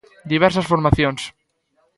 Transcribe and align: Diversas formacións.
Diversas 0.31 0.69
formacións. 0.71 1.21